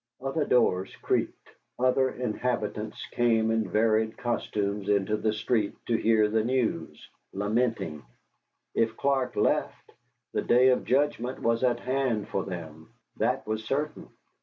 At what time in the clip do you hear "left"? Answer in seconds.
9.35-9.91